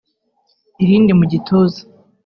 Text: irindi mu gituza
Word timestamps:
irindi 0.83 1.11
mu 1.19 1.25
gituza 1.31 1.81